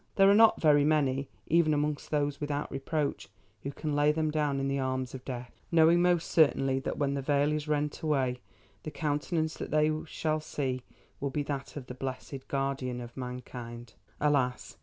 [0.15, 3.29] There are not very many, even among those without reproach,
[3.61, 7.13] who can lay them down in the arms of Death, knowing most certainly that when
[7.13, 8.39] the veil is rent away
[8.81, 10.81] the countenance that they shall see
[11.19, 13.93] will be that of the blessed Guardian of Mankind.
[14.19, 14.75] Alas!